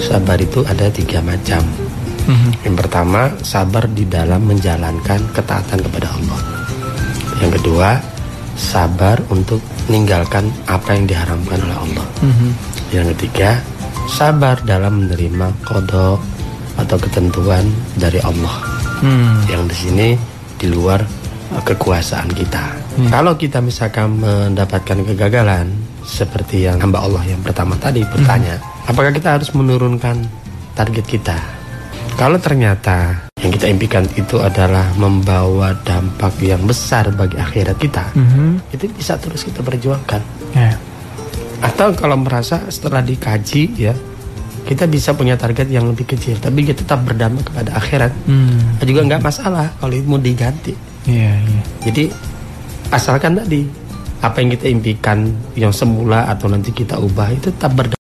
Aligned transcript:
sabar 0.00 0.40
itu 0.40 0.64
ada 0.64 0.88
tiga 0.88 1.20
macam. 1.20 1.60
Mhm. 2.26 2.64
Yang 2.64 2.76
pertama, 2.84 3.20
sabar 3.44 3.84
di 3.90 4.04
dalam 4.08 4.44
menjalankan 4.48 5.20
ketaatan 5.36 5.78
kepada 5.84 6.08
Allah. 6.10 6.40
Yang 7.40 7.60
kedua, 7.60 8.00
sabar 8.56 9.16
untuk 9.32 9.60
meninggalkan 9.88 10.48
apa 10.68 10.92
yang 10.92 11.04
diharamkan 11.08 11.58
oleh 11.64 11.78
Allah. 11.78 12.06
Mhm. 12.20 12.48
Yang 12.92 13.06
ketiga, 13.16 13.60
sabar 14.10 14.58
dalam 14.66 15.06
menerima 15.06 15.54
kodok 15.62 16.18
atau 16.74 16.96
ketentuan 16.98 17.68
dari 17.94 18.18
Allah. 18.24 18.56
Hmm. 19.00 19.46
Yang 19.46 19.62
di 19.70 19.76
sini 19.76 20.08
di 20.58 20.66
luar 20.68 21.00
eh, 21.54 21.62
kekuasaan 21.62 22.30
kita. 22.34 22.64
Hmm. 23.00 23.08
Kalau 23.08 23.32
kita 23.38 23.62
misalkan 23.62 24.20
mendapatkan 24.20 24.98
kegagalan 25.06 25.70
seperti 26.04 26.66
yang 26.66 26.82
hamba 26.82 27.06
Allah 27.06 27.22
yang 27.22 27.40
pertama 27.40 27.78
tadi 27.78 28.02
bertanya, 28.02 28.58
apakah 28.90 29.14
kita 29.14 29.38
harus 29.38 29.54
menurunkan 29.54 30.26
target 30.74 31.06
kita? 31.06 31.38
Kalau 32.18 32.36
ternyata 32.42 33.30
yang 33.40 33.54
kita 33.54 33.70
impikan 33.70 34.04
itu 34.18 34.36
adalah 34.42 34.92
membawa 34.98 35.72
dampak 35.86 36.36
yang 36.42 36.60
besar 36.66 37.08
bagi 37.14 37.38
akhirat 37.38 37.78
kita, 37.78 38.12
Mhm. 38.12 38.74
itu 38.74 38.90
bisa 38.92 39.16
terus 39.16 39.46
kita 39.46 39.62
perjuangkan. 39.62 40.20
Ya. 40.52 40.76
Atau 41.62 41.94
kalau 41.96 42.18
merasa 42.20 42.66
setelah 42.68 43.00
dikaji 43.00 43.62
ya, 43.78 43.94
kita 44.68 44.84
bisa 44.84 45.16
punya 45.16 45.40
target 45.40 45.72
yang 45.72 45.88
lebih 45.88 46.04
kecil, 46.04 46.36
tapi 46.36 46.66
kita 46.68 46.84
tetap 46.84 47.00
berdampak 47.06 47.48
kepada 47.48 47.80
akhirat. 47.80 48.12
Hmm. 48.28 48.76
Juga 48.84 49.06
nggak 49.06 49.22
masalah 49.24 49.72
kalau 49.80 49.94
itu 49.96 50.04
mau 50.04 50.20
diganti. 50.20 50.76
Iya, 51.08 51.32
iya. 51.40 51.62
Jadi 51.88 52.04
asalkan 52.92 53.40
tadi 53.40 53.64
apa 54.20 54.36
yang 54.44 54.52
kita 54.52 54.66
impikan 54.68 55.32
yang 55.56 55.72
semula 55.72 56.28
atau 56.28 56.52
nanti 56.52 56.76
kita 56.76 57.00
ubah 57.00 57.32
itu 57.32 57.48
tetap 57.48 57.72
berdampak 57.72 57.99